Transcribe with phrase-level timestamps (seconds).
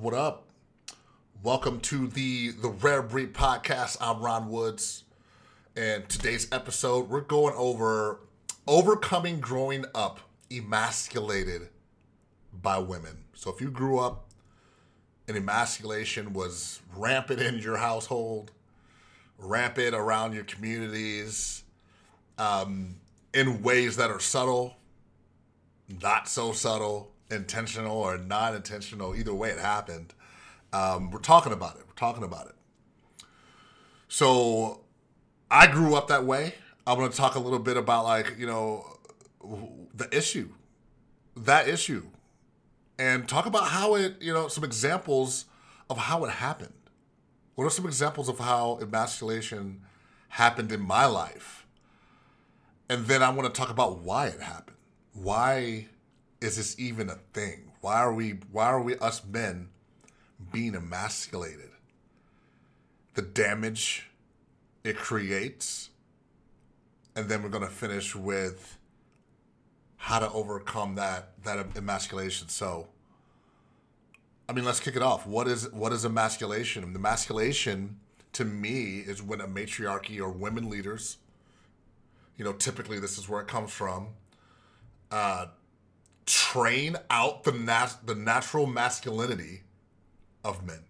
[0.00, 0.46] What up?
[1.42, 3.98] Welcome to the the Rare Breed Podcast.
[4.00, 5.04] I'm Ron Woods,
[5.76, 8.20] and today's episode we're going over
[8.66, 11.68] overcoming growing up emasculated
[12.50, 13.24] by women.
[13.34, 14.30] So if you grew up
[15.28, 18.52] and emasculation was rampant in your household,
[19.36, 21.62] rampant around your communities,
[22.38, 22.94] um,
[23.34, 24.76] in ways that are subtle,
[26.00, 30.14] not so subtle, intentional or not intentional, either way it happened.
[30.72, 31.82] Um, we're talking about it.
[31.86, 32.54] We're talking about it.
[34.08, 34.80] So
[35.50, 36.54] I grew up that way.
[36.86, 38.84] I'm going to talk a little bit about like, you know,
[39.94, 40.50] the issue,
[41.36, 42.06] that issue,
[42.98, 45.46] and talk about how it, you know, some examples
[45.88, 46.72] of how it happened.
[47.54, 49.82] What are some examples of how emasculation
[50.28, 51.66] happened in my life?
[52.88, 54.76] And then I want to talk about why it happened.
[55.12, 55.88] Why
[56.40, 57.70] is this even a thing?
[57.80, 59.68] Why are we why are we us men
[60.52, 61.70] being emasculated?
[63.14, 64.10] The damage
[64.84, 65.90] it creates.
[67.16, 68.78] And then we're going to finish with
[69.96, 72.48] how to overcome that that emasculation.
[72.48, 72.88] So
[74.48, 75.26] I mean, let's kick it off.
[75.26, 76.82] What is what is emasculation?
[76.92, 78.00] The emasculation
[78.32, 81.18] to me is when a matriarchy or women leaders,
[82.36, 84.08] you know, typically this is where it comes from,
[85.10, 85.46] uh,
[86.30, 89.62] train out the nat- the natural masculinity
[90.44, 90.84] of men.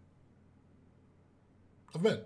[1.95, 2.21] Of men.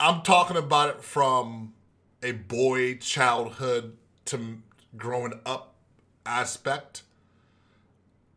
[0.00, 1.74] I'm talking about it from
[2.22, 3.96] a boy childhood
[4.26, 4.58] to
[4.96, 5.74] growing up
[6.26, 7.02] aspect,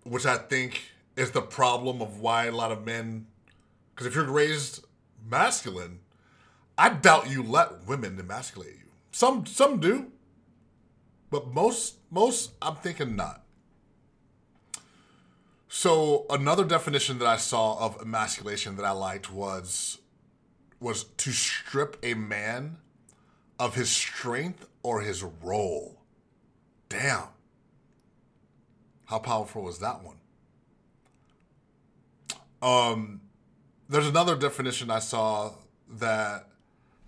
[0.03, 3.28] which I think is the problem of why a lot of men.
[3.90, 4.86] Because if you're raised
[5.28, 6.00] masculine,
[6.78, 8.92] I doubt you let women emasculate you.
[9.12, 10.12] Some some do,
[11.30, 13.44] but most most I'm thinking not.
[15.68, 20.00] So another definition that I saw of emasculation that I liked was
[20.80, 22.78] was to strip a man
[23.60, 26.00] of his strength or his role.
[26.88, 27.28] Damn.
[29.06, 30.18] How powerful was that one?
[32.62, 33.22] Um
[33.90, 35.52] there's another definition I saw
[36.00, 36.48] that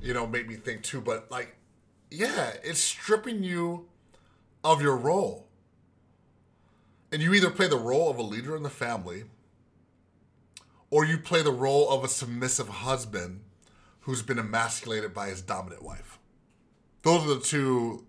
[0.01, 1.55] you know made me think too, but like
[2.11, 3.87] yeah, it's stripping you
[4.73, 5.47] of your role.
[7.11, 9.23] And you either play the role of a leader in the family
[10.89, 13.41] or you play the role of a submissive husband
[14.01, 16.19] who's been emasculated by his dominant wife.
[17.03, 18.05] Those are the two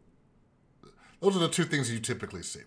[1.21, 2.61] those are the two things you typically see.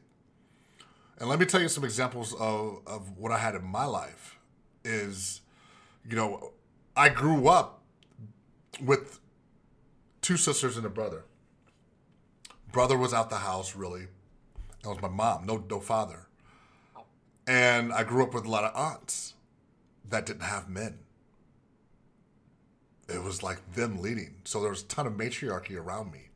[1.17, 4.37] And let me tell you some examples of, of what I had in my life
[4.83, 5.41] is,
[6.09, 6.51] you know,
[6.97, 7.81] I grew up
[8.83, 9.19] with
[10.21, 11.23] two sisters and a brother.
[12.71, 14.07] Brother was out the house, really.
[14.83, 16.27] That was my mom, no, no father.
[17.47, 19.33] And I grew up with a lot of aunts
[20.09, 20.99] that didn't have men.
[23.09, 24.35] It was like them leading.
[24.45, 26.29] So there was a ton of matriarchy around me.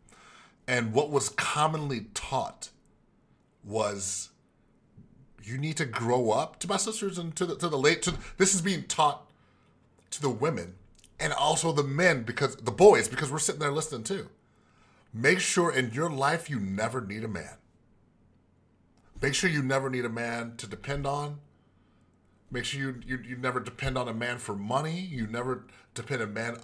[0.67, 2.69] And what was commonly taught
[3.63, 4.29] was
[5.43, 8.15] you need to grow up to my sisters and to the, to the late, to,
[8.37, 9.29] this is being taught
[10.11, 10.75] to the women
[11.19, 14.27] and also the men because the boys, because we're sitting there listening too.
[15.17, 17.55] Make sure in your life you never need a man.
[19.21, 21.39] Make sure you never need a man to depend on.
[22.51, 24.99] Make sure you, you, you never depend on a man for money.
[24.99, 26.57] You never depend a man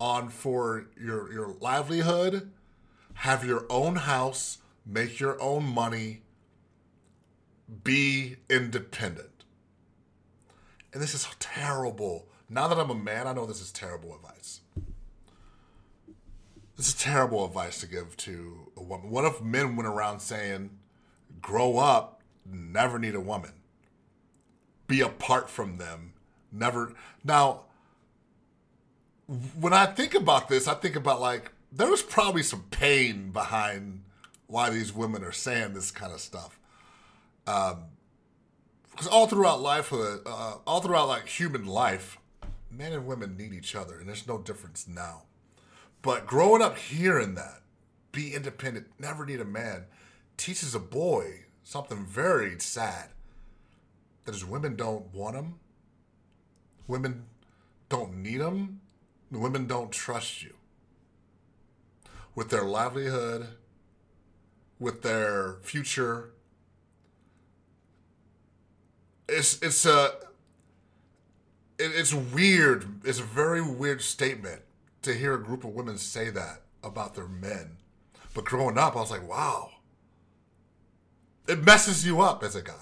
[0.00, 2.50] on for your your livelihood.
[3.16, 6.22] Have your own house, make your own money,
[7.84, 9.44] be independent.
[10.94, 12.28] And this is terrible.
[12.48, 14.59] Now that I'm a man, I know this is terrible advice.
[16.80, 19.10] This is terrible advice to give to a woman.
[19.10, 20.70] What if men went around saying,
[21.42, 23.52] grow up, never need a woman,
[24.86, 26.14] be apart from them,
[26.50, 26.94] never.
[27.22, 27.64] Now,
[29.60, 34.00] when I think about this, I think about like, there was probably some pain behind
[34.46, 36.58] why these women are saying this kind of stuff.
[37.46, 37.82] Um,
[38.90, 42.16] because all throughout life, uh, all throughout like human life,
[42.70, 45.24] men and women need each other, and there's no difference now.
[46.02, 47.60] But growing up hearing that,
[48.12, 49.84] be independent, never need a man,
[50.36, 53.10] teaches a boy something very sad.
[54.24, 55.54] That is, women don't want him.
[56.86, 57.24] Women
[57.88, 58.80] don't need him.
[59.30, 60.54] Women don't trust you.
[62.34, 63.48] With their livelihood,
[64.78, 66.30] with their future.
[69.28, 70.12] It's it's a
[71.78, 73.00] it, it's weird.
[73.04, 74.62] It's a very weird statement
[75.02, 77.76] to hear a group of women say that about their men.
[78.34, 79.70] But growing up, I was like, wow.
[81.48, 82.74] It messes you up as a guy.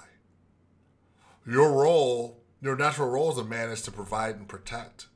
[1.47, 5.06] Your role Your natural role as a man is to provide and protect.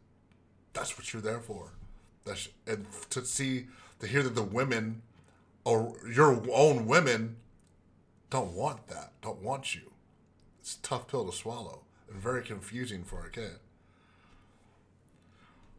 [0.72, 1.72] That's what you're there for.
[2.24, 3.66] That's and to see
[3.98, 5.02] to hear that the women
[5.64, 7.36] or your own women
[8.30, 9.90] don't want that, don't want you.
[10.60, 13.58] It's a tough pill to swallow and very confusing for a kid.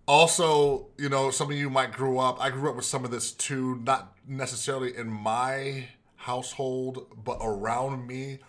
[0.06, 2.42] Also, you know, some of you might grow up.
[2.42, 8.06] I grew up with some of this too, not necessarily in my household, but around
[8.06, 8.40] me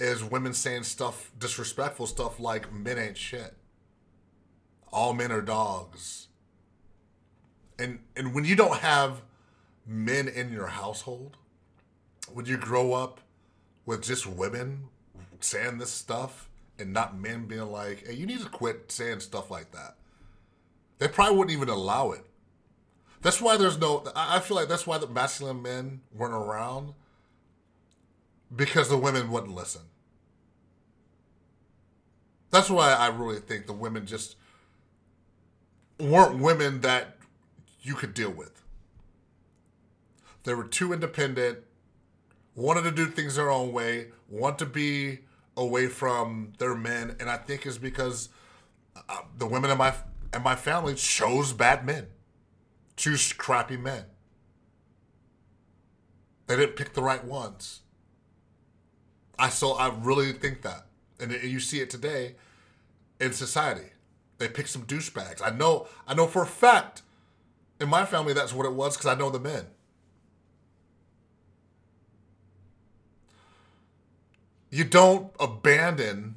[0.00, 3.54] is women saying stuff, disrespectful stuff like men ain't shit.
[4.92, 6.28] All men are dogs.
[7.78, 9.22] And and when you don't have
[9.86, 11.36] men in your household,
[12.32, 13.20] when you grow up
[13.86, 14.84] with just women
[15.40, 19.50] saying this stuff and not men being like, hey, you need to quit saying stuff
[19.50, 19.96] like that.
[20.98, 22.24] They probably wouldn't even allow it.
[23.22, 24.04] That's why there's no.
[24.14, 26.94] I feel like that's why the masculine men weren't around
[28.54, 29.82] because the women wouldn't listen.
[32.50, 34.36] That's why I really think the women just
[35.98, 37.16] weren't women that
[37.82, 38.62] you could deal with.
[40.44, 41.60] They were too independent,
[42.54, 45.20] wanted to do things their own way, want to be
[45.56, 48.28] away from their men, and I think it's because
[49.08, 49.94] uh, the women in my
[50.34, 52.08] and my family chose bad men,
[52.96, 54.04] choose crappy men.
[56.46, 57.80] They didn't pick the right ones.
[59.38, 60.86] I so I really think that,
[61.20, 62.34] and you see it today
[63.20, 63.90] in society.
[64.38, 65.40] They pick some douchebags.
[65.42, 65.86] I know.
[66.06, 67.02] I know for a fact
[67.80, 69.66] in my family that's what it was because I know the men.
[74.70, 76.34] You don't abandon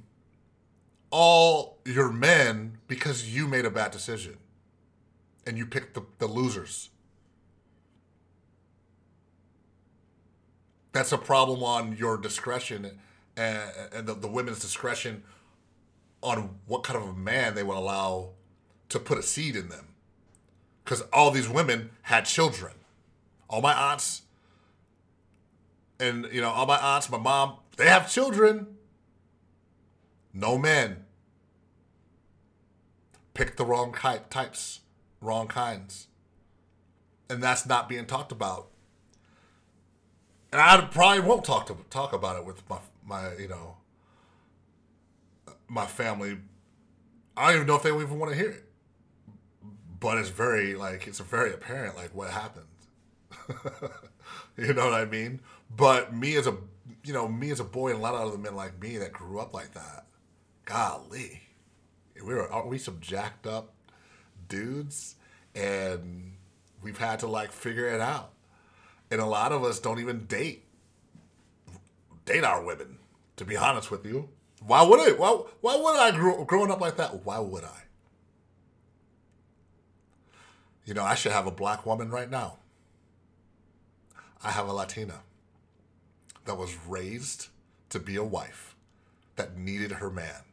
[1.09, 4.37] all your men because you made a bad decision
[5.45, 6.89] and you picked the, the losers.
[10.91, 12.99] That's a problem on your discretion
[13.35, 15.23] and, the, the women's discretion
[16.21, 18.29] on what kind of a man they would allow
[18.89, 19.89] to put a seed in them.
[20.83, 22.73] Because all these women had children.
[23.49, 24.23] All my aunts
[25.99, 28.76] and, you know, all my aunts, my mom, they have children.
[30.37, 30.97] No men.
[33.33, 34.81] Pick the wrong type, types,
[35.19, 36.07] wrong kinds.
[37.27, 38.67] And that's not being talked about.
[40.51, 43.77] And I probably won't talk to talk about it with my my you know
[45.67, 46.37] my family.
[47.35, 48.63] I don't even know if they even want to hear it.
[49.99, 52.65] But it's very like it's very apparent like what happened.
[54.57, 55.41] you know what I mean?
[55.75, 56.55] But me as a
[57.03, 59.11] you know, me as a boy and a lot of other men like me that
[59.11, 60.06] grew up like that,
[60.67, 61.41] golly,
[62.15, 63.73] we were aren't we some jacked up
[64.47, 65.15] dudes,
[65.55, 66.33] and
[66.83, 68.33] we've had to like figure it out.
[69.09, 70.65] And a lot of us don't even date
[72.25, 72.99] date our women.
[73.37, 74.29] To be honest with you,
[74.65, 75.13] why would I?
[75.13, 77.25] Why, why would I grow, growing up like that?
[77.25, 77.83] Why would I?
[80.85, 82.57] You know, I should have a black woman right now.
[84.43, 85.21] I have a Latina
[86.45, 87.47] that was raised
[87.89, 88.75] to be a wife
[89.35, 90.46] that needed her man.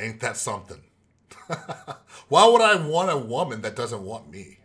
[0.00, 0.80] Ain't that something?
[2.28, 4.58] Why would I want a woman that doesn't want me?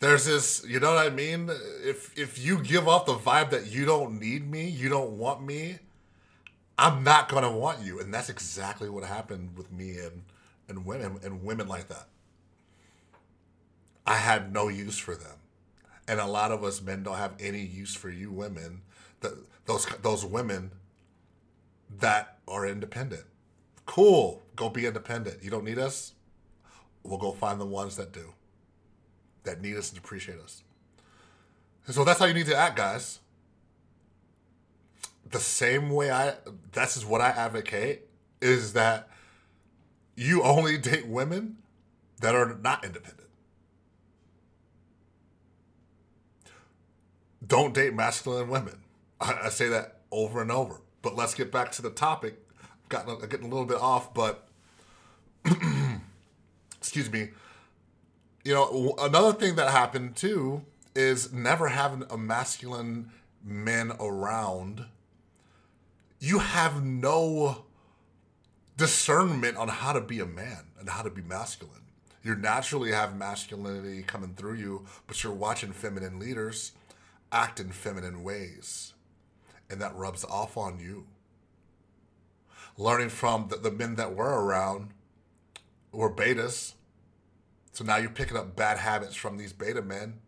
[0.00, 1.50] There's this, you know what I mean?
[1.84, 5.44] If if you give off the vibe that you don't need me, you don't want
[5.44, 5.78] me,
[6.78, 7.98] I'm not gonna want you.
[8.00, 10.22] And that's exactly what happened with me and,
[10.68, 12.06] and women and women like that.
[14.06, 15.38] I had no use for them
[16.08, 18.80] and a lot of us men don't have any use for you women
[19.20, 19.32] that
[19.66, 20.72] those those women
[22.00, 23.24] that are independent.
[23.86, 24.42] Cool.
[24.56, 25.42] Go be independent.
[25.42, 26.12] You don't need us?
[27.02, 28.34] We'll go find the ones that do.
[29.44, 30.62] That need us and appreciate us.
[31.86, 33.20] And so that's how you need to act guys.
[35.30, 36.34] The same way i
[36.72, 38.08] this is what i advocate
[38.40, 39.10] is that
[40.16, 41.58] you only date women
[42.20, 43.28] that are not independent.
[47.46, 48.80] Don't date masculine women.
[49.20, 50.80] I, I, say that over and over.
[51.08, 52.36] But let's get back to the topic.
[52.90, 54.46] Gotten getting a little bit off, but
[56.76, 57.30] excuse me.
[58.44, 63.10] You know, another thing that happened too is never having a masculine
[63.42, 64.84] men around.
[66.20, 67.64] You have no
[68.76, 71.86] discernment on how to be a man and how to be masculine.
[72.22, 76.72] You naturally have masculinity coming through you, but you're watching feminine leaders
[77.32, 78.92] act in feminine ways,
[79.70, 81.06] and that rubs off on you.
[82.76, 84.90] Learning from the, the men that were around
[85.92, 86.74] were betas,
[87.72, 90.20] so now you're picking up bad habits from these beta men.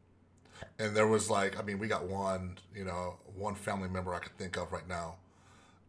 [0.78, 4.18] And there was like, I mean, we got one, you know, one family member I
[4.18, 5.16] could think of right now.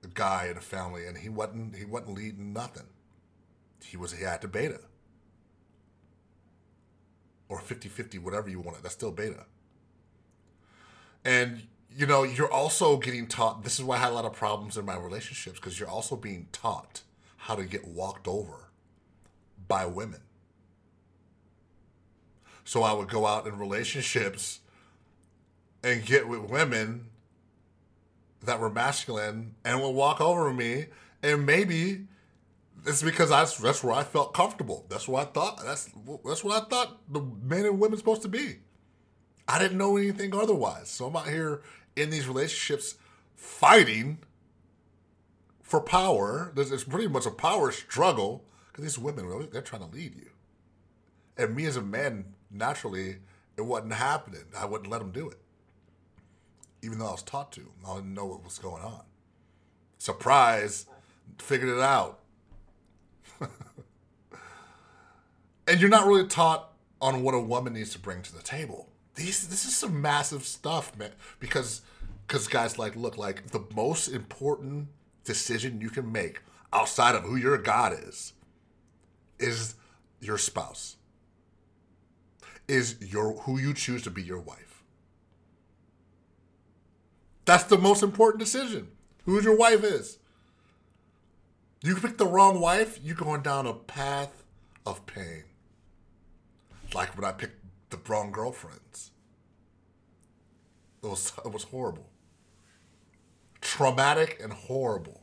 [0.03, 2.87] a guy in a family, and he wasn't he wasn't leading nothing.
[3.83, 4.81] He was he had to beta
[7.49, 8.83] or 50-50, whatever you want it.
[8.83, 9.45] That's still beta.
[11.23, 11.63] And
[11.95, 13.63] you know, you're also getting taught.
[13.63, 16.15] This is why I had a lot of problems in my relationships because you're also
[16.15, 17.01] being taught
[17.37, 18.69] how to get walked over
[19.67, 20.21] by women.
[22.63, 24.59] So I would go out in relationships
[25.83, 27.07] and get with women
[28.43, 30.87] that were masculine and would walk over me
[31.23, 32.07] and maybe
[32.85, 34.85] it's because that's where I felt comfortable.
[34.89, 35.63] That's what I thought.
[35.63, 35.89] That's
[36.25, 38.57] that's what I thought the men and women supposed to be.
[39.47, 40.89] I didn't know anything otherwise.
[40.89, 41.61] So I'm out here
[41.95, 42.95] in these relationships
[43.35, 44.19] fighting
[45.61, 46.51] for power.
[46.55, 50.29] There's, pretty much a power struggle because these women they're trying to lead you.
[51.37, 53.17] And me as a man, naturally,
[53.57, 54.45] it wasn't happening.
[54.57, 55.39] I wouldn't let them do it,
[56.81, 57.71] even though I was taught to.
[57.87, 59.03] I didn't know what was going on.
[59.97, 60.87] Surprise,
[61.37, 62.21] figured it out
[65.67, 68.89] and you're not really taught on what a woman needs to bring to the table.
[69.15, 71.11] These this is some massive stuff, man.
[71.39, 71.81] Because
[72.27, 74.87] because guys like look like the most important
[75.23, 76.41] decision you can make
[76.73, 78.33] outside of who your God is
[79.39, 79.75] is
[80.19, 80.95] your spouse.
[82.67, 84.83] Is your who you choose to be your wife.
[87.45, 88.87] That's the most important decision.
[89.25, 90.19] Who your wife is.
[91.83, 94.43] You pick the wrong wife, you're going down a path
[94.85, 95.43] of pain.
[96.93, 97.60] Like when I picked
[97.91, 99.11] the wrong girlfriends.
[101.03, 102.09] It was it was horrible.
[103.61, 105.21] Traumatic and horrible.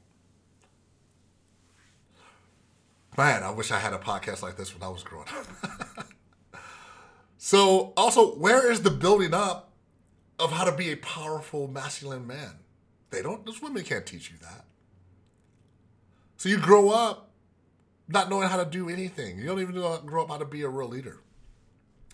[3.17, 6.07] Man, I wish I had a podcast like this when I was growing up.
[7.37, 9.73] so, also, where is the building up
[10.39, 12.61] of how to be a powerful masculine man?
[13.11, 14.67] They don't, those women can't teach you that.
[16.37, 17.33] So you grow up
[18.07, 19.39] not knowing how to do anything.
[19.39, 21.19] You don't even know, how to grow up how to be a real leader,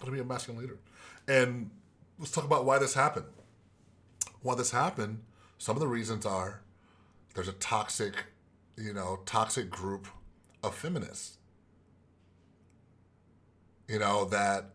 [0.03, 0.79] to be a masculine leader.
[1.29, 1.71] And
[2.19, 3.27] let's talk about why this happened.
[4.43, 5.23] Why this happened,
[5.59, 6.61] some of the reasons are
[7.35, 8.27] there's a toxic,
[8.77, 10.07] you know, toxic group
[10.63, 11.39] of feminists.
[13.89, 14.71] You know, that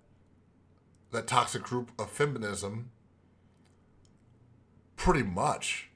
[1.11, 2.91] that toxic group of feminism
[4.95, 5.89] pretty much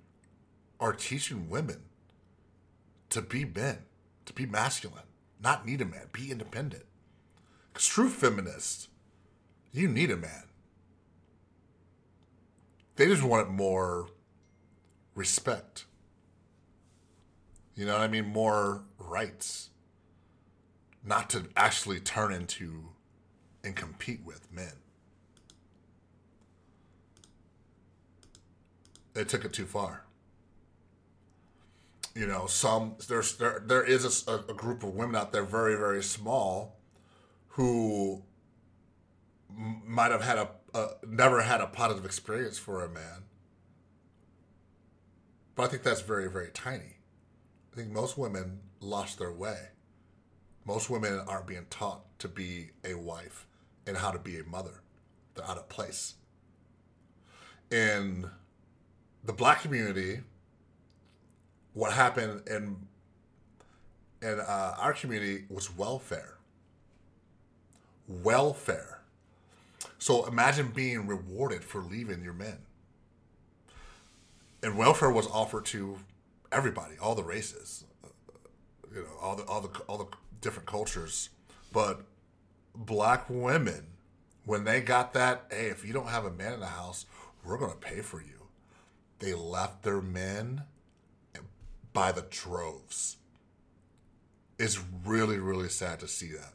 [0.79, 1.83] are teaching women
[3.09, 3.79] to be men,
[4.25, 5.03] to be masculine,
[5.41, 6.85] not need a man, be independent.
[7.71, 8.87] Because true feminists,
[9.73, 10.43] you need a man.
[12.95, 14.07] They just want more
[15.15, 15.85] respect.
[17.75, 18.27] You know what I mean?
[18.27, 19.71] More rights.
[21.03, 22.89] Not to actually turn into
[23.63, 24.73] and compete with men.
[29.13, 30.03] They took it too far
[32.15, 35.75] you know, some there's there there is a, a group of women out there, very
[35.75, 36.75] very small,
[37.49, 38.21] who
[39.55, 40.37] might have had
[40.73, 43.23] a, never had a positive experience for a man.
[45.55, 46.97] But I think that's very very tiny.
[47.71, 49.69] I think most women lost their way.
[50.65, 53.45] Most women aren't being taught to be a wife
[53.85, 54.81] and how to be a mother.
[55.35, 56.15] They're out of place.
[57.71, 58.29] In
[59.23, 60.21] the black community,
[61.73, 62.87] what happened in
[64.21, 66.37] in uh, our community was welfare.
[68.07, 69.01] Welfare.
[70.03, 72.57] So imagine being rewarded for leaving your men.
[74.61, 75.97] And welfare was offered to
[76.51, 77.85] everybody, all the races,
[78.93, 80.07] you know, all the all the all the
[80.41, 81.29] different cultures.
[81.71, 82.01] But
[82.75, 83.85] black women,
[84.43, 87.05] when they got that, hey, if you don't have a man in the house,
[87.45, 88.47] we're gonna pay for you.
[89.19, 90.63] They left their men
[91.93, 93.15] by the droves.
[94.59, 96.52] It's really, really sad to see that.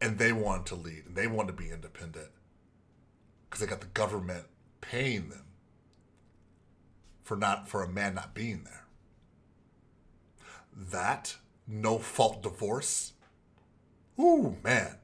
[0.00, 2.28] And they wanted to lead and they wanted to be independent
[3.44, 4.46] because they got the government
[4.80, 5.44] paying them
[7.22, 8.84] for not for a man not being there.
[10.74, 13.12] That no fault divorce.
[14.18, 14.96] Ooh, man.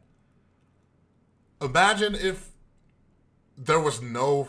[1.60, 2.50] Imagine if
[3.56, 4.48] there was no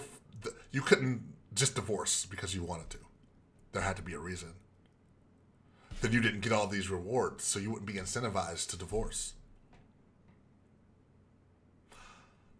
[0.72, 1.22] you couldn't
[1.54, 3.00] just divorce because you wanted to
[3.78, 4.54] there had to be a reason.
[6.02, 9.34] Then you didn't get all these rewards, so you wouldn't be incentivized to divorce.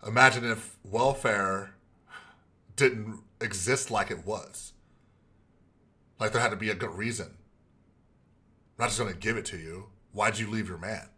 [0.06, 1.74] Imagine if welfare
[2.76, 4.74] didn't exist like it was.
[6.20, 7.28] Like there had to be a good reason.
[7.28, 9.88] I'm not just going to give it to you.
[10.12, 11.10] Why'd you leave your man?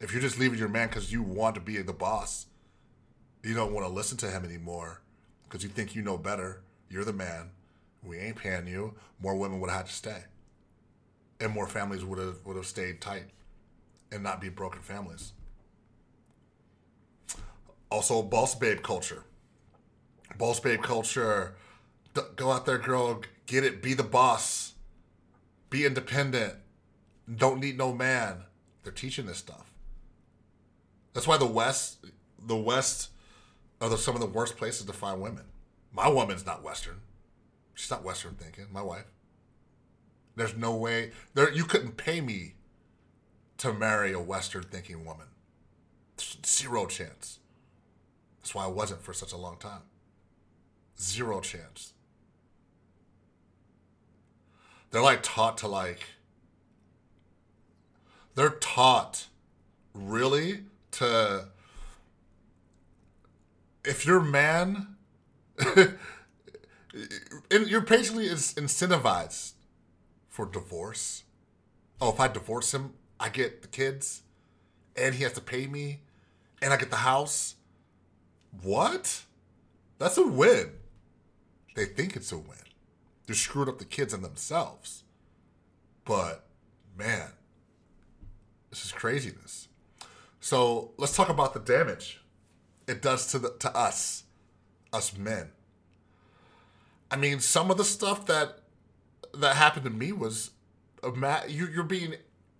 [0.00, 2.46] If you're just leaving your man because you want to be the boss,
[3.42, 5.02] you don't want to listen to him anymore
[5.48, 7.50] because you think you know better, you're the man,
[8.02, 10.24] we ain't paying you, more women would have had to stay.
[11.40, 13.30] And more families would have would have stayed tight
[14.12, 15.32] and not be broken families.
[17.92, 19.22] Also, boss babe culture.
[20.38, 21.56] Boss babe culture.
[22.36, 23.20] Go out there, girl.
[23.44, 23.82] Get it.
[23.82, 24.72] Be the boss.
[25.68, 26.54] Be independent.
[27.36, 28.44] Don't need no man.
[28.82, 29.74] They're teaching this stuff.
[31.12, 32.06] That's why the West,
[32.42, 33.10] the West,
[33.78, 35.44] are the, some of the worst places to find women.
[35.92, 37.02] My woman's not Western.
[37.74, 38.68] She's not Western thinking.
[38.72, 39.04] My wife.
[40.34, 41.52] There's no way there.
[41.52, 42.54] You couldn't pay me
[43.58, 45.26] to marry a Western thinking woman.
[46.18, 47.38] Zero chance.
[48.42, 49.82] That's why I wasn't for such a long time.
[51.00, 51.92] Zero chance.
[54.90, 56.00] They're like taught to like.
[58.34, 59.28] They're taught
[59.94, 61.46] really to.
[63.84, 64.96] If you're man,
[67.50, 69.52] you're basically incentivized
[70.28, 71.22] for divorce.
[72.00, 74.22] Oh, if I divorce him, I get the kids,
[74.96, 76.00] and he has to pay me,
[76.60, 77.54] and I get the house.
[78.60, 79.22] What?
[79.98, 80.72] That's a win.
[81.74, 82.58] They think it's a win.
[83.26, 85.04] They're screwing up the kids and themselves.
[86.04, 86.44] But
[86.96, 87.30] man,
[88.70, 89.68] this is craziness.
[90.40, 92.20] So let's talk about the damage
[92.88, 94.24] it does to the to us,
[94.92, 95.50] us men.
[97.10, 98.58] I mean, some of the stuff that
[99.34, 100.50] that happened to me was,
[101.02, 102.14] uh, a you, you're being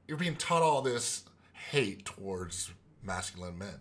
[0.07, 1.25] you're being taught all this
[1.71, 2.71] hate towards
[3.03, 3.81] masculine men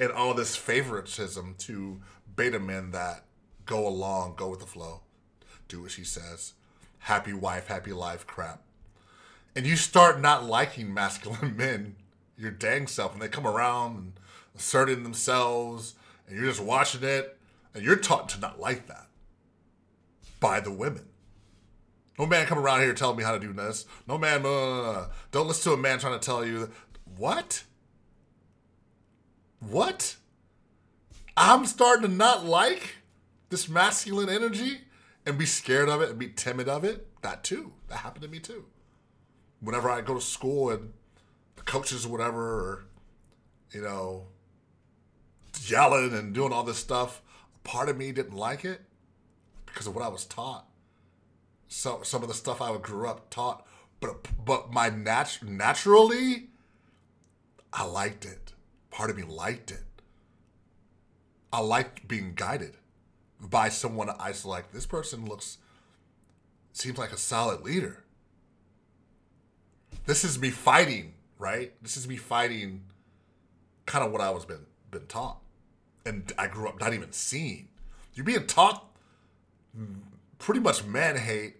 [0.00, 2.00] and all this favoritism to
[2.36, 3.24] beta men that
[3.66, 5.02] go along, go with the flow,
[5.68, 6.54] do what she says,
[7.00, 8.62] happy wife, happy life crap.
[9.54, 11.96] And you start not liking masculine men,
[12.36, 14.12] your dang self, and they come around and
[14.56, 15.94] asserting themselves,
[16.26, 17.36] and you're just watching it,
[17.74, 19.06] and you're taught to not like that
[20.40, 21.04] by the women.
[22.18, 23.86] No man come around here telling me how to do this.
[24.08, 26.70] No man, uh, don't listen to a man trying to tell you
[27.16, 27.62] what.
[29.60, 30.16] What?
[31.36, 32.96] I'm starting to not like
[33.48, 34.82] this masculine energy
[35.24, 37.06] and be scared of it and be timid of it.
[37.22, 37.72] That too.
[37.88, 38.64] That happened to me too.
[39.60, 40.92] Whenever I go to school and
[41.56, 42.84] the coaches or whatever, or,
[43.72, 44.26] you know,
[45.62, 47.22] yelling and doing all this stuff,
[47.64, 48.82] part of me didn't like it
[49.66, 50.68] because of what I was taught
[51.68, 53.66] some some of the stuff I grew up taught,
[54.00, 56.48] but but my nat- naturally,
[57.72, 58.47] I liked it.
[58.90, 59.84] Part of me liked it.
[61.52, 62.76] I liked being guided
[63.40, 64.72] by someone I like.
[64.72, 65.58] This person looks
[66.72, 68.04] seems like a solid leader.
[70.06, 71.72] This is me fighting, right?
[71.82, 72.82] This is me fighting,
[73.86, 75.38] kind of what I was been been taught,
[76.06, 77.68] and I grew up not even seeing.
[78.14, 78.84] You're being taught
[80.38, 81.56] pretty much man hate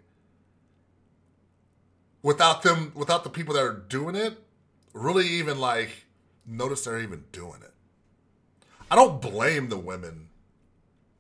[2.23, 4.39] without them without the people that are doing it
[4.93, 6.07] really even like
[6.49, 7.73] notice they're even doing it
[8.91, 10.29] i don't blame the women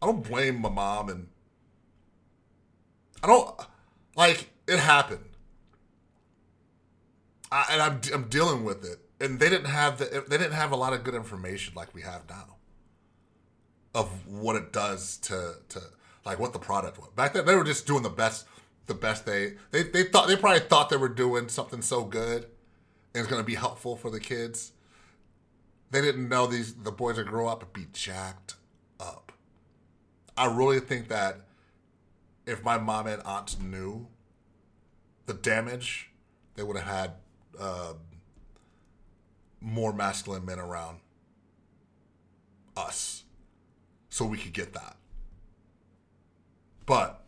[0.01, 1.29] i don't blame my mom and
[3.23, 3.55] i don't
[4.17, 5.25] like it happened
[7.51, 10.73] I, and I'm, I'm dealing with it and they didn't have the they didn't have
[10.73, 12.57] a lot of good information like we have now
[13.95, 15.81] of what it does to to
[16.25, 17.09] like what the product was.
[17.17, 18.47] Back then, they were just doing the best,
[18.87, 22.45] the best they they they thought they probably thought they were doing something so good,
[23.15, 24.73] and it's gonna be helpful for the kids.
[25.91, 28.57] They didn't know these the boys would grow up and be jacked
[29.01, 29.33] up.
[30.37, 31.41] I really think that
[32.47, 34.07] if my mom and aunts knew
[35.27, 36.11] the damage,
[36.55, 37.13] they would have had
[37.59, 37.93] uh,
[39.61, 40.99] more masculine men around
[42.77, 43.25] us,
[44.09, 44.97] so we could get that.
[46.87, 47.23] But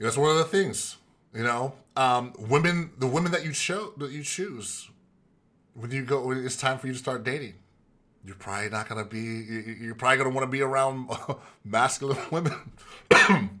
[0.00, 0.96] that's one of the things,
[1.34, 1.74] you know.
[1.96, 4.90] Um, women, the women that you show that you choose
[5.78, 7.54] when you go, when it's time for you to start dating.
[8.24, 9.20] You're probably not gonna be.
[9.80, 11.08] You're probably gonna want to be around
[11.64, 12.72] masculine women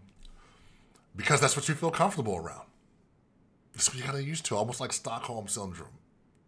[1.16, 2.66] because that's what you feel comfortable around.
[3.72, 5.98] That's what you gotta used to, almost like Stockholm syndrome.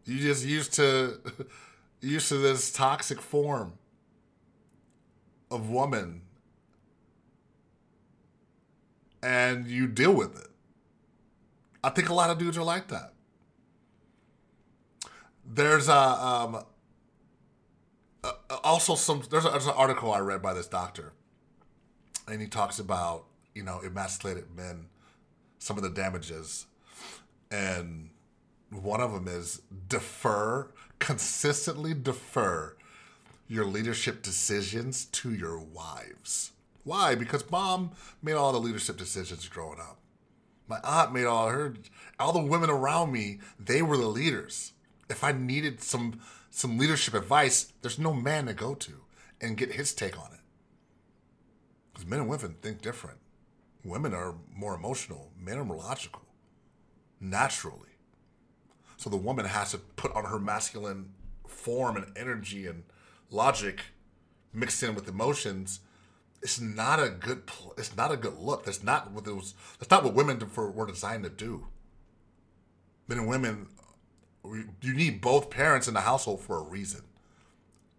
[0.04, 1.20] You just used to
[2.00, 3.74] used to this toxic form
[5.50, 6.22] of woman
[9.22, 10.48] and you deal with it.
[11.84, 13.12] I think a lot of dudes are like that.
[15.50, 16.64] There's a, um,
[18.62, 21.12] also some there's, a, there's an article I read by this doctor,
[22.26, 24.86] and he talks about you know emasculated men,
[25.58, 26.66] some of the damages,
[27.50, 28.10] and
[28.70, 32.76] one of them is defer consistently defer
[33.46, 36.52] your leadership decisions to your wives.
[36.84, 37.14] Why?
[37.14, 39.98] Because mom made all the leadership decisions growing up.
[40.66, 41.74] My aunt made all her
[42.18, 44.72] all the women around me, they were the leaders.
[45.10, 48.92] If I needed some some leadership advice, there's no man to go to
[49.40, 50.40] and get his take on it.
[51.92, 53.18] Because men and women think different.
[53.84, 56.22] Women are more emotional, men are more logical,
[57.20, 57.96] naturally.
[58.96, 61.12] So the woman has to put on her masculine
[61.46, 62.82] form and energy and
[63.30, 63.80] logic
[64.52, 65.80] mixed in with emotions.
[66.42, 67.46] It's not a good.
[67.46, 68.64] Pl- it's not a good look.
[68.64, 69.54] That's not what it was.
[69.78, 71.66] That's not what women were designed to do.
[73.06, 73.68] Men and women,
[74.44, 77.02] you need both parents in the household for a reason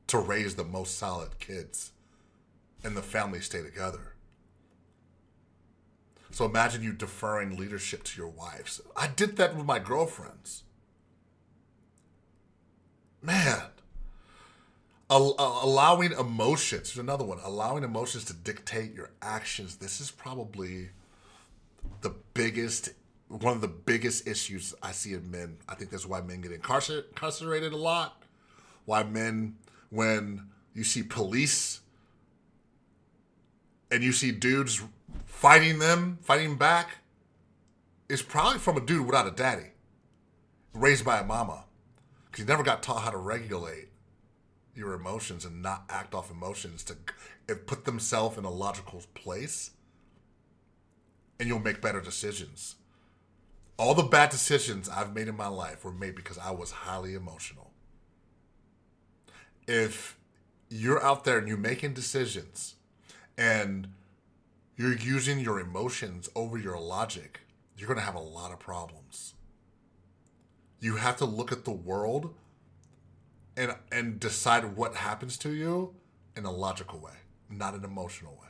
[0.07, 1.91] to raise the most solid kids
[2.83, 4.15] and the family stay together.
[6.31, 8.81] So imagine you deferring leadership to your wives.
[8.95, 10.63] I did that with my girlfriends.
[13.21, 13.61] Man,
[15.09, 16.89] uh, allowing emotions.
[16.89, 17.39] There's another one.
[17.43, 19.77] Allowing emotions to dictate your actions.
[19.77, 20.89] This is probably
[22.01, 22.89] the biggest,
[23.29, 25.59] one of the biggest issues I see in men.
[25.69, 28.23] I think that's why men get incarcerated a lot.
[28.85, 29.55] Why men,
[29.89, 31.81] when you see police
[33.91, 34.81] and you see dudes
[35.25, 36.97] fighting them, fighting back,
[38.09, 39.67] is probably from a dude without a daddy,
[40.73, 41.65] raised by a mama,
[42.25, 43.89] because he never got taught how to regulate
[44.73, 46.95] your emotions and not act off emotions to
[47.55, 49.71] put themselves in a logical place,
[51.39, 52.75] and you'll make better decisions.
[53.79, 57.13] All the bad decisions I've made in my life were made because I was highly
[57.13, 57.71] emotional.
[59.69, 60.17] If
[60.67, 62.75] you're out there and you're making decisions
[63.37, 63.87] and
[64.75, 67.39] you're using your emotions over your logic,
[67.77, 69.35] you're going to have a lot of problems.
[70.81, 72.33] You have to look at the world
[73.55, 75.95] and and decide what happens to you
[76.35, 77.15] in a logical way,
[77.49, 78.49] not an emotional way.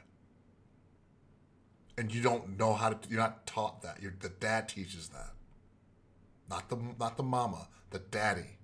[1.99, 4.01] And you don't know how to you're not taught that.
[4.01, 5.33] You're, the dad teaches that.
[6.49, 8.59] Not the not the mama, the daddy.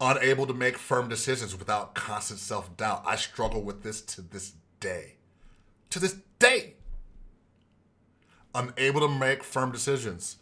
[0.00, 3.02] unable to make firm decisions without constant self doubt.
[3.06, 5.16] I struggle with this to this day.
[5.90, 6.74] To this day.
[8.54, 10.36] Unable to make firm decisions.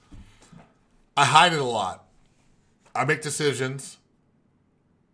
[1.17, 2.07] I hide it a lot.
[2.95, 3.99] I make decisions.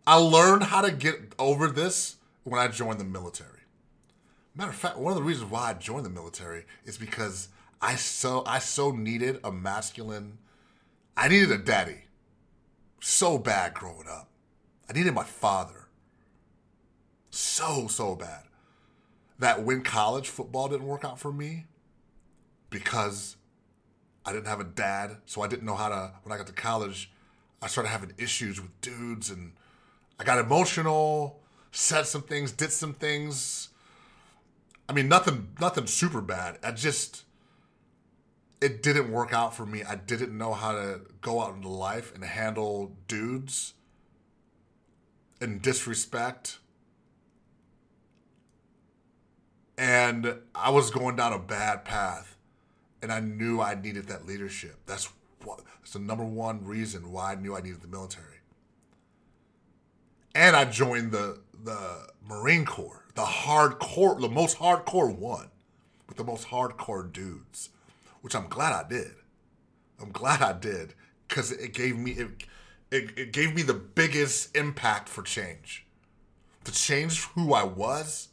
[0.05, 3.59] I learned how to get over this when I joined the military.
[4.55, 7.49] Matter of fact, one of the reasons why I joined the military is because
[7.81, 10.37] I so I so needed a masculine
[11.15, 12.05] I needed a daddy
[12.99, 14.29] so bad growing up.
[14.89, 15.87] I needed my father
[17.29, 18.43] so, so bad
[19.39, 21.65] that when college football didn't work out for me
[22.69, 23.37] because
[24.25, 26.53] I didn't have a dad, so I didn't know how to, when I got to
[26.53, 27.11] college,
[27.61, 29.53] I started having issues with dudes and
[30.19, 31.40] I got emotional,
[31.71, 33.69] said some things, did some things.
[34.87, 36.57] I mean, nothing, nothing super bad.
[36.63, 37.23] I just,
[38.59, 39.83] it didn't work out for me.
[39.83, 43.73] I didn't know how to go out into life and handle dudes
[45.39, 46.59] and disrespect.
[49.77, 52.37] And I was going down a bad path.
[53.01, 54.75] And I knew I needed that leadership.
[54.85, 55.09] That's
[55.43, 58.41] what that's the number one reason why I knew I needed the military.
[60.35, 65.49] And I joined the the Marine Corps, the hardcore, the most hardcore one,
[66.07, 67.69] with the most hardcore dudes,
[68.21, 69.13] which I'm glad I did.
[69.99, 70.93] I'm glad I did
[71.27, 72.29] because it gave me it
[72.91, 75.85] it, it gave me the biggest impact for change.
[76.65, 78.27] To change who I was,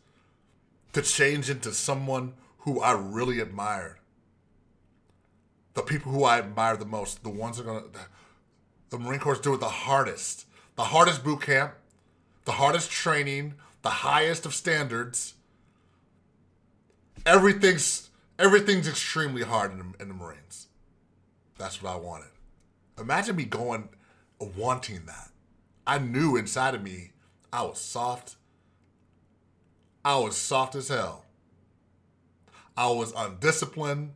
[0.92, 3.98] to change into someone who I really admired.
[5.74, 8.00] The people who I admire the most, the ones that are gonna, the,
[8.90, 11.74] the Marine Corps do it the hardest, the hardest boot camp,
[12.48, 15.34] the hardest training, the highest of standards.
[17.26, 18.08] Everything's
[18.38, 20.68] everything's extremely hard in the, in the Marines.
[21.58, 22.30] That's what I wanted.
[22.98, 23.90] Imagine me going
[24.56, 25.28] wanting that.
[25.86, 27.10] I knew inside of me
[27.52, 28.36] I was soft.
[30.02, 31.26] I was soft as hell.
[32.78, 34.12] I was undisciplined.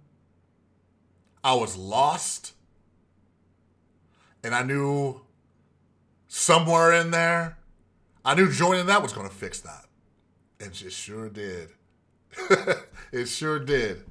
[1.45, 2.55] I was lost.
[4.43, 5.21] And I knew
[6.29, 7.59] somewhere in there,
[8.25, 9.87] I knew joining that was going to fix that.
[10.61, 11.71] And it sure did.
[13.13, 14.05] it sure did.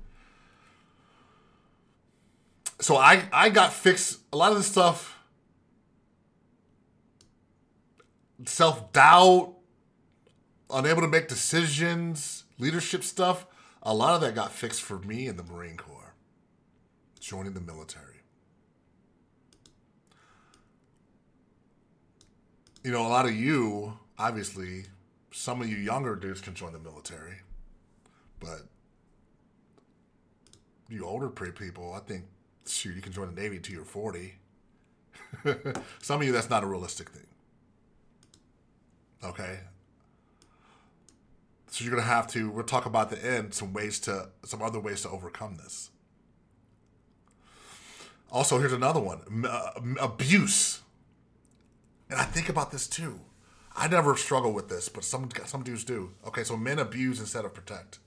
[2.79, 4.19] So I, I got fixed.
[4.33, 5.17] A lot of the stuff
[8.45, 9.53] self doubt,
[10.69, 13.45] unable to make decisions, leadership stuff,
[13.83, 16.13] a lot of that got fixed for me in the Marine Corps,
[17.19, 18.05] joining the military.
[22.83, 24.85] You know, a lot of you, obviously,
[25.31, 27.37] some of you younger dudes can join the military,
[28.39, 28.61] but
[30.89, 32.25] you older pre people, I think,
[32.67, 34.35] shoot, you can join the Navy until you're 40.
[36.01, 37.27] some of you, that's not a realistic thing.
[39.23, 39.59] Okay.
[41.67, 42.49] So you're gonna have to.
[42.49, 43.53] We'll talk about the end.
[43.53, 45.89] Some ways to, some other ways to overcome this.
[48.29, 50.81] Also, here's another one: uh, abuse.
[52.09, 53.21] And I think about this too.
[53.75, 56.11] I never struggle with this, but some some dudes do.
[56.27, 57.99] Okay, so men abuse instead of protect.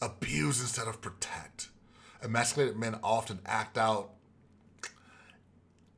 [0.00, 1.68] Abuse instead of protect.
[2.22, 4.10] Emasculated men often act out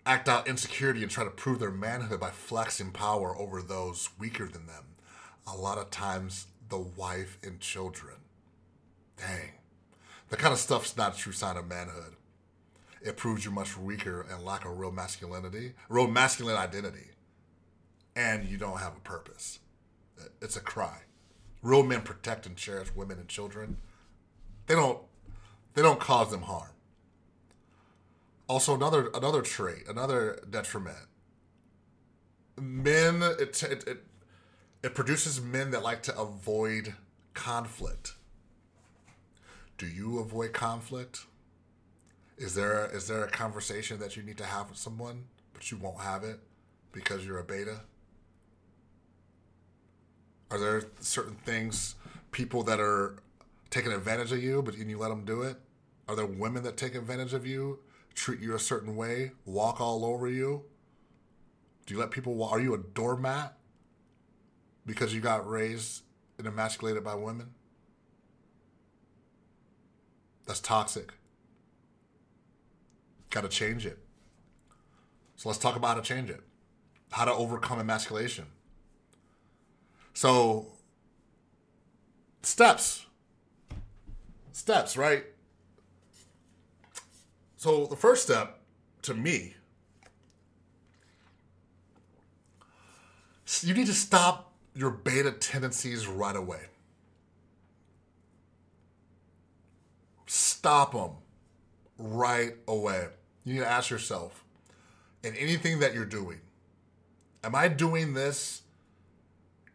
[0.05, 4.47] act out insecurity and try to prove their manhood by flexing power over those weaker
[4.47, 4.85] than them.
[5.47, 8.15] A lot of times, the wife and children.
[9.19, 9.53] Dang.
[10.29, 12.15] The kind of stuff's not a true sign of manhood.
[13.03, 17.11] It proves you're much weaker and lack a real masculinity, real masculine identity
[18.17, 19.61] and you don't have a purpose.
[20.41, 21.03] It's a cry.
[21.63, 23.77] Real men protect and cherish women and children.
[24.67, 25.01] They don't
[25.75, 26.71] they don't cause them harm.
[28.49, 31.07] Also another another trait, another detriment.
[32.59, 34.05] Men it it, it,
[34.83, 36.95] it produces men that like to avoid
[37.35, 38.15] conflict.
[39.77, 41.27] Do you avoid conflict?
[42.39, 45.77] Is there is there a conversation that you need to have with someone, but you
[45.77, 46.41] won't have it
[46.93, 47.81] because you're a beta?
[50.51, 51.97] Are there certain things,
[52.31, 53.17] people that are
[53.71, 55.57] taking advantage of you, but you let them do it?
[56.09, 57.81] Are there women that take advantage of you,
[58.15, 60.65] treat you a certain way, walk all over you?
[61.85, 62.43] Do you let people?
[62.45, 63.57] Are you a doormat
[64.85, 66.03] because you got raised
[66.39, 67.51] and emasculated by women?
[70.47, 71.13] That's toxic.
[73.31, 73.99] Got to change it.
[75.37, 76.41] So let's talk about how to change it.
[77.11, 78.47] How to overcome emasculation.
[80.17, 80.69] So,
[82.43, 83.05] steps.
[84.51, 85.27] Steps, right?
[87.59, 88.61] So, the first step
[89.03, 89.57] to me,
[93.61, 96.63] you need to stop your beta tendencies right away.
[100.25, 101.11] Stop them
[101.99, 103.09] right away.
[103.45, 104.43] You need to ask yourself
[105.23, 106.41] in anything that you're doing,
[107.45, 108.63] am I doing this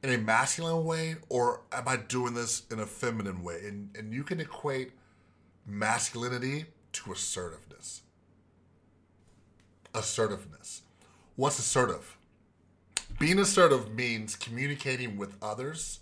[0.04, 3.62] in a masculine way or am I doing this in a feminine way?
[3.68, 4.92] And and you can equate
[5.66, 8.02] masculinity to assertiveness.
[9.94, 10.82] Assertiveness.
[11.36, 12.18] What's assertive?
[13.20, 16.00] Being assertive means communicating with others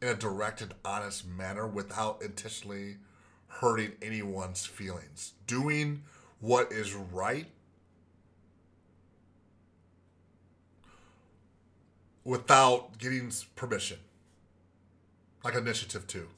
[0.00, 2.96] in a direct and honest manner without intentionally
[3.46, 5.34] hurting anyone's feelings.
[5.46, 6.02] Doing
[6.40, 7.46] what is right
[12.24, 13.98] without getting permission,
[15.44, 16.28] like initiative two.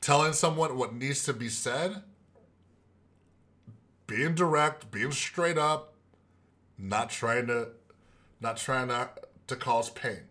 [0.00, 2.02] Telling someone what needs to be said,
[4.06, 5.94] being direct, being straight up,
[6.76, 7.68] not trying to,
[8.40, 9.10] not trying to,
[9.46, 10.22] to cause pain,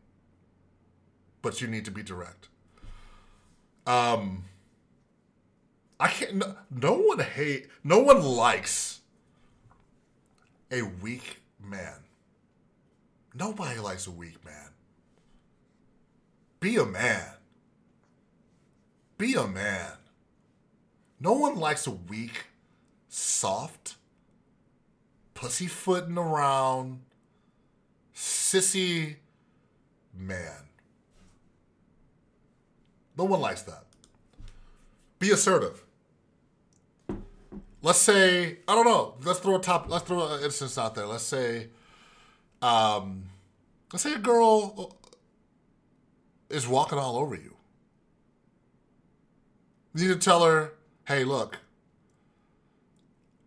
[1.42, 2.50] but you need to be direct.
[3.88, 4.46] Um,
[6.00, 6.36] I can't.
[6.36, 7.68] No, no one hate.
[7.84, 9.02] No one likes
[10.72, 12.04] a weak man.
[13.34, 14.70] Nobody likes a weak man.
[16.60, 17.26] Be a man.
[19.18, 19.92] Be a man.
[21.20, 22.46] No one likes a weak,
[23.08, 23.96] soft,
[25.34, 27.02] pussyfooting around,
[28.16, 29.16] sissy
[30.14, 30.68] man.
[33.18, 33.86] No one likes that.
[35.20, 35.84] Be assertive
[37.82, 39.16] let's say I don't know.
[39.24, 39.90] Let's throw a top.
[39.90, 41.06] Let's throw an instance out there.
[41.06, 41.70] Let's say,
[42.62, 43.26] um,
[43.92, 44.98] let's say a girl
[46.50, 47.56] is walking all over you.
[49.94, 50.74] You need to tell her,
[51.06, 51.60] "Hey, look,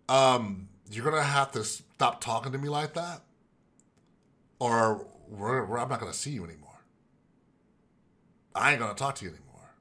[0.08, 3.22] um, you're gonna have to stop talking to me like that,
[4.58, 6.60] or we're, we're, I'm not gonna see you anymore.
[8.54, 9.74] I ain't gonna talk to you anymore.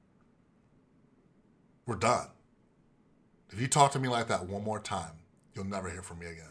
[1.85, 2.33] We're done."
[3.53, 5.11] If you talk to me like that one more time,
[5.53, 6.45] you'll never hear from me again.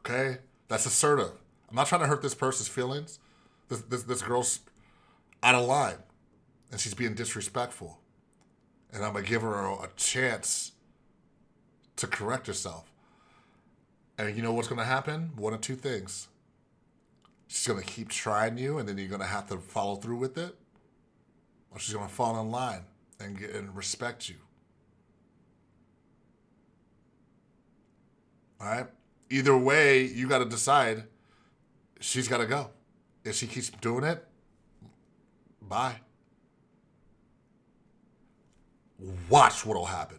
[0.00, 0.38] Okay?
[0.68, 1.32] That's assertive.
[1.70, 3.18] I'm not trying to hurt this person's feelings.
[3.68, 4.60] This, this, this girl's
[5.42, 5.96] out of line
[6.70, 7.98] and she's being disrespectful.
[8.92, 10.72] And I'm going to give her a, a chance
[11.96, 12.92] to correct herself.
[14.18, 15.30] And you know what's going to happen?
[15.36, 16.28] One of two things.
[17.46, 20.16] She's going to keep trying you, and then you're going to have to follow through
[20.16, 20.54] with it,
[21.70, 22.82] or she's going to fall in line
[23.20, 24.36] and, get, and respect you.
[28.60, 28.86] All right.
[29.30, 31.04] Either way, you got to decide.
[32.00, 32.70] She's got to go.
[33.24, 34.24] If she keeps doing it,
[35.60, 35.96] bye.
[39.28, 40.18] Watch what'll happen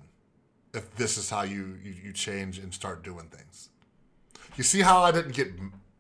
[0.73, 3.69] if this is how you, you, you change and start doing things.
[4.55, 5.51] You see how I didn't get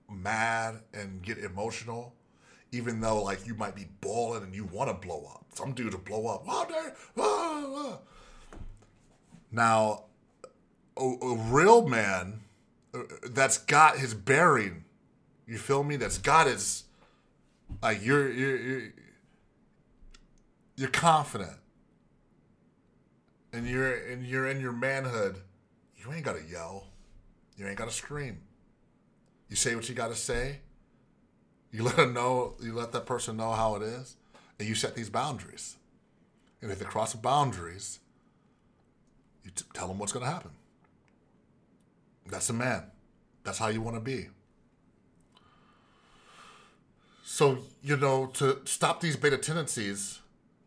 [0.09, 2.13] mad and get emotional,
[2.71, 5.45] even though like you might be balling and you want to blow up.
[5.53, 6.45] Some dudes will blow up.
[9.51, 10.03] Now,
[10.97, 12.41] a, a real man
[12.93, 14.83] uh, that's got his bearing.
[15.47, 15.95] You feel me?
[15.95, 16.83] That's got his
[17.81, 18.93] like you're you're you're,
[20.75, 21.57] you're confident,
[23.53, 25.37] and you're and you're in your manhood.
[25.97, 26.87] You ain't gotta yell.
[27.57, 28.41] You ain't gotta scream.
[29.49, 30.59] You say what you gotta say.
[31.71, 32.55] You let them know.
[32.61, 34.15] You let that person know how it is,
[34.59, 35.77] and you set these boundaries.
[36.61, 37.99] And if they cross the boundaries,
[39.43, 40.51] you t- tell them what's gonna happen.
[42.29, 42.83] That's a man.
[43.43, 44.27] That's how you want to be.
[47.23, 50.19] So, you know, to stop these beta tendencies,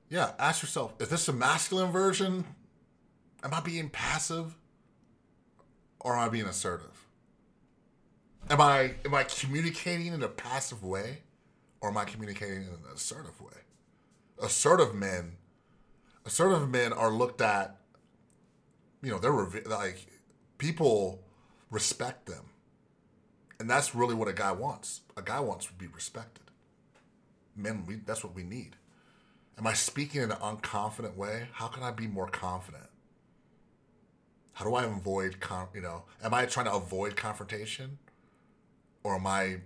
[0.08, 2.44] yeah, ask yourself is this a masculine version?
[3.42, 4.54] Am I being passive?
[6.00, 7.06] Or am I being assertive?
[8.48, 11.18] Am I am I communicating in a passive way?
[11.80, 13.56] Or am I communicating in an assertive way?
[14.42, 15.36] Assertive men,
[16.26, 17.76] assertive men are looked at,
[19.02, 20.06] you know, they're like
[20.58, 21.22] people
[21.70, 22.50] respect them.
[23.58, 25.02] And that's really what a guy wants.
[25.16, 26.44] A guy wants to be respected.
[27.54, 28.76] Men, we, that's what we need.
[29.58, 31.48] Am I speaking in an unconfident way?
[31.52, 32.88] How can I be more confident?
[34.54, 37.98] How do I avoid, con- you know, am I trying to avoid confrontation?
[39.02, 39.58] Or am I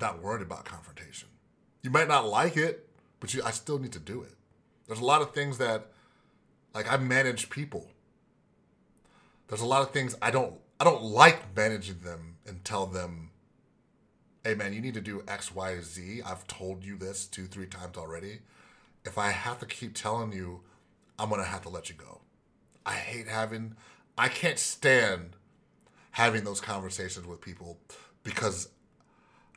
[0.00, 1.28] not worried about confrontation?
[1.82, 2.88] You might not like it,
[3.20, 4.34] but you, I still need to do it.
[4.86, 5.86] There's a lot of things that,
[6.74, 7.90] like, I manage people.
[9.48, 13.30] There's a lot of things I don't I don't like managing them and tell them,
[14.44, 16.20] hey man, you need to do X, Y, Z.
[16.24, 18.40] I've told you this two, three times already.
[19.04, 20.60] If I have to keep telling you,
[21.18, 22.20] I'm gonna have to let you go.
[22.84, 23.76] I hate having
[24.18, 25.36] I can't stand
[26.16, 27.76] having those conversations with people
[28.22, 28.70] because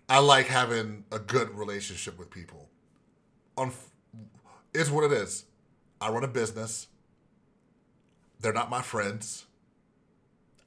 [0.09, 2.67] I like having a good relationship with people.
[3.55, 3.71] On
[4.73, 5.45] it's what it is.
[6.01, 6.87] I run a business.
[8.41, 9.45] They're not my friends.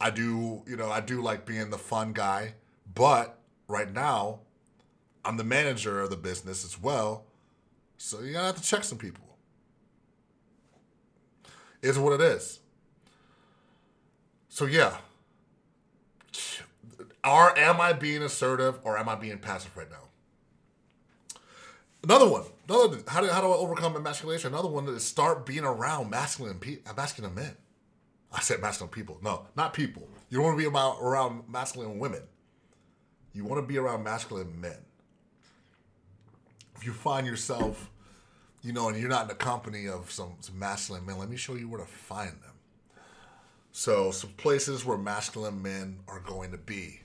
[0.01, 2.55] I do, you know, I do like being the fun guy,
[2.95, 4.41] but right now,
[5.27, 7.27] I'm the manager of the business as well.
[7.99, 9.37] So you gotta have to check some people.
[11.83, 12.61] Is what it is.
[14.49, 14.97] So yeah.
[17.25, 20.09] Are am I being assertive or am I being passive right now?
[22.03, 22.45] Another one.
[22.69, 24.53] Another how do, how do I overcome emasculation?
[24.53, 27.57] Another one is start being around masculine pe- masculine men.
[28.33, 29.19] I said masculine people.
[29.23, 30.09] No, not people.
[30.31, 32.23] You don't want to be about around masculine women.
[33.35, 34.79] You want to be around masculine men.
[36.77, 37.91] If you find yourself,
[38.63, 41.37] you know, and you're not in the company of some, some masculine men, let me
[41.37, 42.55] show you where to find them.
[43.71, 47.02] So, some places where masculine men are going to be.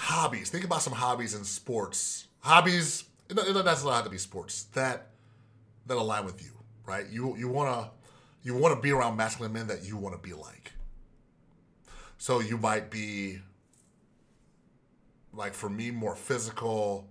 [0.00, 0.48] Hobbies.
[0.48, 2.26] Think about some hobbies in sports.
[2.40, 3.04] Hobbies.
[3.28, 5.10] It doesn't necessarily have to be sports that
[5.86, 6.52] that align with you,
[6.86, 7.06] right?
[7.10, 7.90] You you want to
[8.42, 10.72] you want to be around masculine men that you want to be like.
[12.16, 13.40] So you might be
[15.34, 17.06] like for me more physical.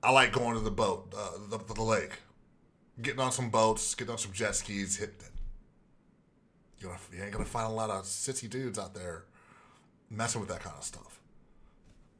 [0.00, 2.20] I like going to the boat, uh, the, the lake,
[3.02, 5.32] getting on some boats, getting on some jet skis, hitting it.
[6.80, 9.24] You, you ain't gonna find a lot of sissy dudes out there
[10.08, 11.20] messing with that kind of stuff,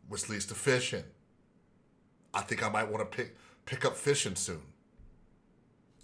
[0.09, 1.05] which leads to fishing.
[2.35, 4.62] I think I might want to pick pick up fishing soon.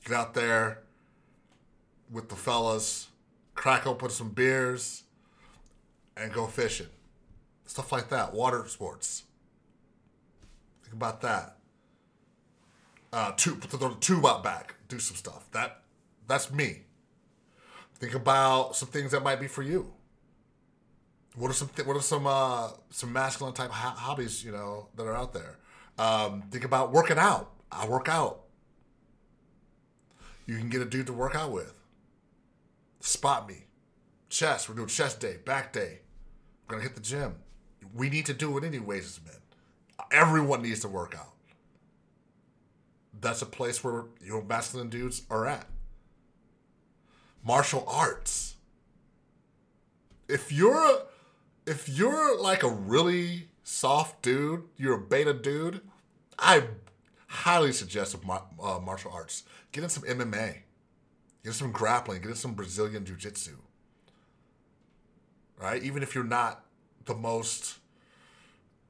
[0.04, 0.82] Get out there
[2.10, 3.08] with the fellas,
[3.54, 5.04] crack open some beers,
[6.16, 6.88] and go fishing.
[7.66, 8.34] Stuff like that.
[8.34, 9.24] Water sports.
[10.82, 11.56] Think about that.
[13.12, 14.74] Uh, tube, throw the tube out back.
[14.88, 15.50] Do some stuff.
[15.52, 15.82] That
[16.26, 16.82] that's me.
[17.98, 19.92] Think about some things that might be for you.
[21.36, 24.88] What are some th- What are some uh, some masculine type ho- hobbies you know
[24.96, 25.58] that are out there?
[25.98, 27.50] Um, think about working out.
[27.70, 28.40] I work out.
[30.46, 31.74] You can get a dude to work out with.
[33.00, 33.66] Spot me.
[34.28, 34.68] Chest.
[34.68, 36.00] We're doing chest day, back day.
[36.66, 37.36] We're gonna hit the gym.
[37.94, 39.40] We need to do it anyways as men.
[40.10, 41.32] Everyone needs to work out.
[43.20, 45.66] That's a place where your masculine dudes are at.
[47.44, 48.54] Martial arts.
[50.28, 51.02] If you're
[51.66, 55.80] if you're like a really soft dude, you're a beta dude,
[56.38, 56.64] I
[57.28, 59.44] highly suggest uh, martial arts.
[59.72, 60.34] Get in some MMA.
[60.36, 60.62] Get
[61.44, 62.22] in some grappling.
[62.22, 63.56] Get in some Brazilian jiu-jitsu.
[65.60, 65.82] right?
[65.82, 66.64] Even if you're not
[67.04, 67.78] the most,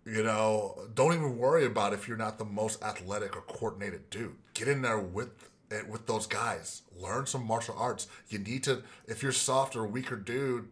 [0.04, 4.36] you know, don't even worry about if you're not the most athletic or coordinated dude.
[4.54, 6.82] Get in there with eh, with those guys.
[6.96, 8.06] Learn some martial arts.
[8.28, 10.68] You need to if you're soft or weaker dude,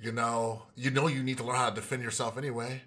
[0.00, 2.82] you know, you know you need to learn how to defend yourself anyway.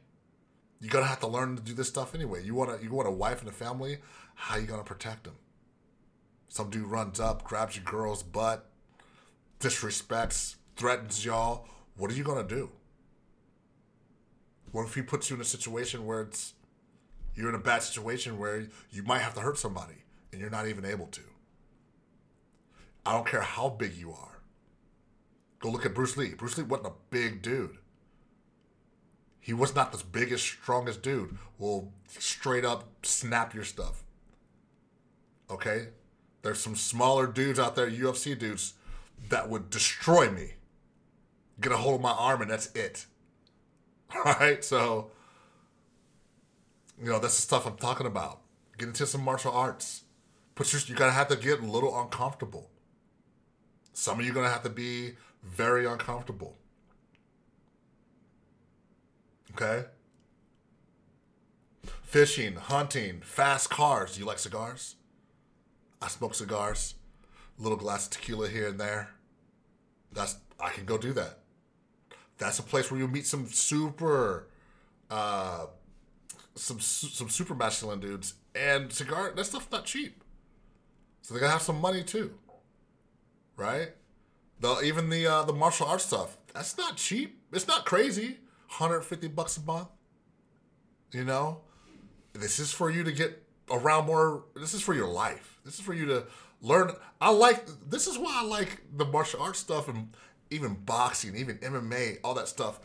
[0.80, 2.44] You're gonna have to learn to do this stuff anyway.
[2.44, 4.00] You want to you want a wife and a family.
[4.36, 5.36] How you gonna protect them?
[6.50, 8.70] Some dude runs up, grabs your girl's butt,
[9.60, 11.68] disrespects, threatens y'all.
[11.96, 12.72] What are you gonna do?
[14.72, 16.54] What if he puts you in a situation where it's
[17.36, 20.68] you're in a bad situation where you might have to hurt somebody and you're not
[20.68, 21.22] even able to?
[23.06, 24.33] I don't care how big you are.
[25.64, 26.34] Go look at Bruce Lee.
[26.34, 27.78] Bruce Lee wasn't a big dude.
[29.40, 31.38] He was not the biggest, strongest dude.
[31.58, 34.04] Will straight up snap your stuff.
[35.50, 35.88] Okay?
[36.42, 38.74] There's some smaller dudes out there, UFC dudes,
[39.30, 40.56] that would destroy me.
[41.62, 43.06] Get a hold of my arm and that's it.
[44.14, 44.62] All right?
[44.66, 45.12] So,
[47.02, 48.42] you know, that's the stuff I'm talking about.
[48.78, 50.04] Get into some martial arts.
[50.56, 52.70] Put your, you gotta have to get a little uncomfortable.
[53.94, 55.14] Some of you are gonna have to be
[55.44, 56.58] very uncomfortable.
[59.52, 59.86] Okay?
[62.04, 64.14] Fishing, hunting, fast cars.
[64.14, 64.96] Do you like cigars?
[66.02, 66.96] I smoke cigars.
[67.60, 69.10] A little glass of tequila here and there.
[70.12, 71.40] That's I can go do that.
[72.38, 74.48] That's a place where you meet some super
[75.10, 75.68] uh
[76.56, 80.24] some some super masculine dudes and cigar that stuff's not cheap.
[81.22, 82.34] So they gotta have some money too.
[83.56, 83.94] Right?
[84.64, 87.38] The even the uh, the martial arts stuff, that's not cheap.
[87.52, 88.38] It's not crazy.
[88.70, 89.90] 150 bucks a month.
[91.12, 91.60] You know?
[92.32, 95.60] This is for you to get around more this is for your life.
[95.66, 96.28] This is for you to
[96.62, 100.16] learn I like this is why I like the martial arts stuff and
[100.50, 102.80] even boxing, even MMA, all that stuff.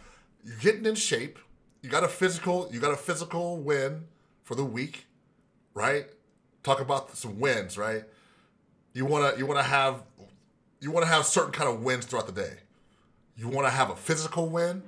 [0.45, 1.39] You're getting in shape.
[1.83, 4.03] You got a physical, you got a physical win
[4.43, 5.07] for the week,
[5.75, 6.07] right?
[6.65, 8.03] Talk about some wins, right?
[8.95, 10.03] You wanna you wanna have
[10.81, 12.59] you wanna have certain kind of wins throughout the day.
[13.37, 14.83] You wanna have a physical win.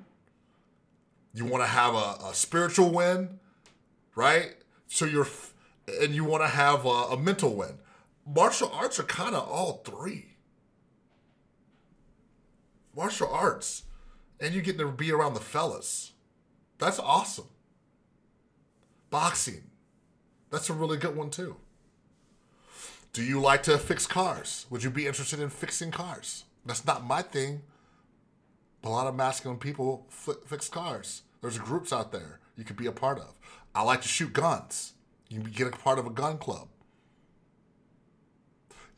[1.33, 3.39] You wanna have a, a spiritual win,
[4.15, 4.55] right?
[4.89, 5.29] So you're
[6.01, 7.79] and you wanna have a, a mental win.
[8.27, 10.31] Martial arts are kind of all three
[12.95, 13.85] martial arts
[14.41, 16.13] and you get to be around the fellas.
[16.79, 17.49] That's awesome.
[19.11, 19.63] Boxing.
[20.51, 21.57] That's a really good one too.
[23.13, 24.67] Do you like to fix cars?
[24.71, 26.45] Would you be interested in fixing cars?
[26.65, 27.63] That's not my thing.
[28.85, 30.07] A lot of masculine people
[30.47, 31.23] fix cars.
[31.41, 33.35] There's groups out there you could be a part of.
[33.75, 34.93] I like to shoot guns.
[35.29, 36.69] You can get a part of a gun club.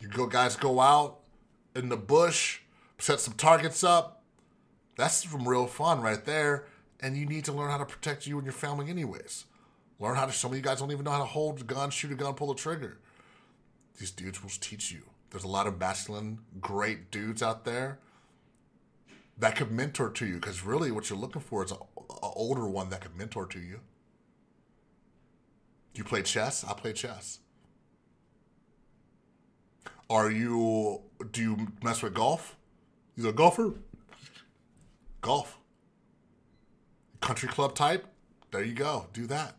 [0.01, 1.21] You go guys go out
[1.75, 2.61] in the bush
[3.03, 4.23] set some targets up.
[4.97, 6.67] That's some real fun right there.
[7.01, 9.47] And you need to learn how to protect you and your family, anyways.
[9.99, 10.33] Learn how to.
[10.33, 12.35] Some of you guys don't even know how to hold a gun, shoot a gun,
[12.35, 12.99] pull a trigger.
[13.99, 15.03] These dudes will teach you.
[15.30, 17.99] There's a lot of masculine, great dudes out there
[19.38, 20.34] that could mentor to you.
[20.34, 21.78] Because really, what you're looking for is an
[22.22, 23.80] older one that could mentor to you.
[25.95, 26.64] You play chess?
[26.64, 27.38] I play chess.
[30.09, 31.01] Are you?
[31.30, 32.57] Do you mess with golf?
[33.16, 33.74] He's a golfer.
[35.20, 35.59] Golf.
[37.20, 38.07] Country club type.
[38.51, 39.07] There you go.
[39.12, 39.57] Do that.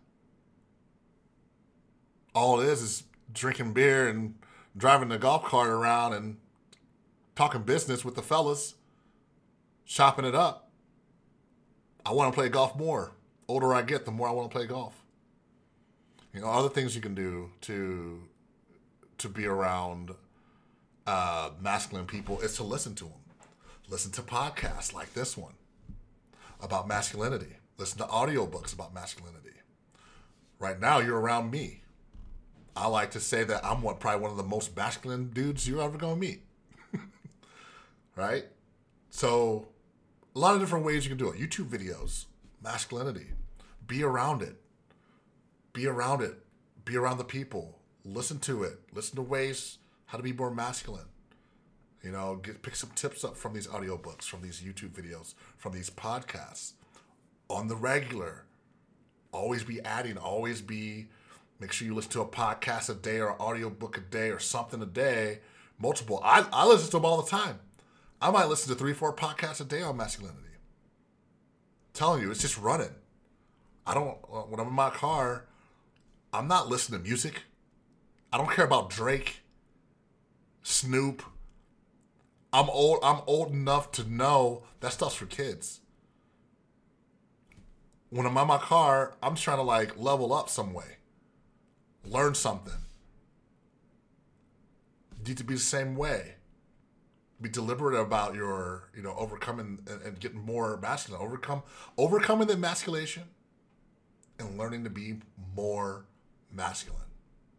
[2.36, 3.04] All it is is
[3.34, 4.36] drinking beer and
[4.76, 6.38] driving the golf cart around and
[7.36, 8.76] talking business with the fellas,
[9.86, 10.70] shopping it up.
[12.06, 13.12] I want to play golf more.
[13.48, 14.94] Older I get, the more I want to play golf.
[16.34, 18.24] You know, other things you can do to
[19.20, 20.12] to be around
[21.06, 23.14] uh, masculine people is to listen to them.
[23.90, 25.54] Listen to podcasts like this one
[26.62, 27.58] about masculinity.
[27.78, 29.52] Listen to audiobooks about masculinity.
[30.60, 31.83] Right now, you're around me.
[32.76, 35.82] I like to say that I'm one, probably one of the most masculine dudes you're
[35.82, 36.42] ever to meet.
[38.16, 38.46] right?
[39.10, 39.68] So,
[40.36, 41.40] a lot of different ways you can do it.
[41.40, 42.26] YouTube videos,
[42.64, 43.28] masculinity.
[43.86, 44.56] Be around it.
[45.74, 46.40] Be around it.
[46.86, 47.78] Be around the people.
[48.04, 48.80] Listen to it.
[48.92, 51.06] Listen to ways how to be more masculine.
[52.04, 55.72] You know, get pick some tips up from these audiobooks, from these YouTube videos, from
[55.74, 56.74] these podcasts
[57.50, 58.44] on the regular.
[59.32, 61.08] Always be adding, always be
[61.60, 64.40] make sure you listen to a podcast a day or an audiobook a day or
[64.40, 65.40] something a day,
[65.80, 66.20] multiple.
[66.24, 67.60] I, I listen to them all the time.
[68.22, 70.40] I might listen to three, four podcasts a day on masculinity.
[70.44, 72.96] I'm telling you, it's just running.
[73.86, 75.46] I don't, uh, when I'm in my car,
[76.32, 77.44] I'm not listening to music.
[78.32, 79.42] I don't care about Drake,
[80.64, 81.24] Snoop,
[82.54, 83.00] I'm old.
[83.04, 85.82] I'm old enough to know that stuff's for kids.
[88.12, 90.98] When I'm in my car, I'm trying to like level up some way,
[92.06, 92.74] learn something.
[95.20, 96.36] You need to be the same way.
[97.42, 101.22] Be deliberate about your, you know, overcoming and, and getting more masculine.
[101.22, 101.64] Overcome,
[101.98, 103.24] overcoming the emasculation,
[104.40, 105.18] and learning to be
[105.56, 106.06] more
[106.52, 107.02] masculine.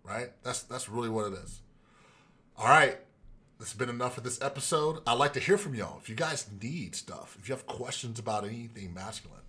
[0.03, 0.33] Right?
[0.43, 1.61] That's that's really what it is.
[2.57, 2.99] All right.
[3.59, 4.99] That's been enough for this episode.
[5.07, 5.99] I'd like to hear from y'all.
[5.99, 9.41] If you guys need stuff, if you have questions about anything masculine,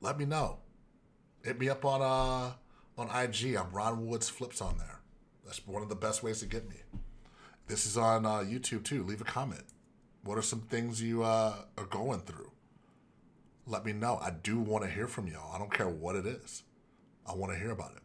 [0.00, 0.58] let me know.
[1.44, 2.52] Hit me up on uh
[3.02, 3.56] on IG.
[3.56, 5.00] I'm Ron Woods Flips on there.
[5.44, 6.76] That's one of the best ways to get me.
[7.66, 9.02] This is on uh, YouTube too.
[9.02, 9.64] Leave a comment.
[10.24, 12.52] What are some things you uh, are going through?
[13.66, 14.18] Let me know.
[14.22, 15.52] I do want to hear from y'all.
[15.52, 16.62] I don't care what it is.
[17.26, 18.02] I want to hear about it.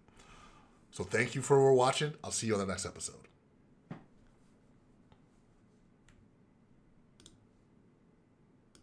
[0.92, 2.14] So thank you for watching.
[2.24, 3.28] I'll see you on the next episode.